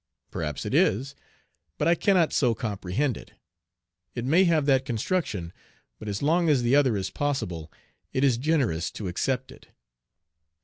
[0.31, 1.13] Perhaps it is,
[1.77, 3.33] but I cannot so comprehend it.
[4.15, 5.53] It may have that construction,
[5.99, 7.71] but as long as the other is possible
[8.11, 9.67] it is generous to accept it.